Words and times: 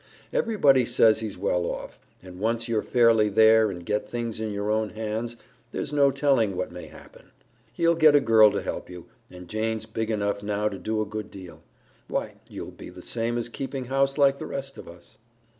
Everybody 0.33 0.83
says 0.83 1.19
he's 1.19 1.37
well 1.37 1.63
off, 1.63 1.99
and 2.23 2.39
once 2.39 2.67
you're 2.67 2.81
fairly 2.81 3.29
there 3.29 3.69
and 3.69 3.85
get 3.85 4.09
things 4.09 4.39
in 4.39 4.51
your 4.51 4.71
own 4.71 4.89
hands, 4.89 5.37
there's 5.71 5.93
no 5.93 6.09
telling 6.09 6.55
what 6.55 6.71
may 6.71 6.87
happen. 6.87 7.29
He'll 7.73 7.93
get 7.93 8.15
a 8.15 8.19
girl 8.19 8.49
to 8.49 8.63
help 8.63 8.89
you, 8.89 9.05
and 9.29 9.47
Jane's 9.47 9.85
big 9.85 10.09
enough 10.09 10.41
now 10.41 10.69
to 10.69 10.79
do 10.79 11.03
a 11.03 11.05
good 11.05 11.29
deal. 11.29 11.61
Why, 12.07 12.37
you'll 12.49 12.71
be 12.71 12.89
the 12.89 13.03
same 13.03 13.37
as 13.37 13.47
keeping 13.47 13.85
house 13.85 14.17
like 14.17 14.39
the 14.39 14.47
rest 14.47 14.79
of 14.79 14.87
us." 14.87 15.19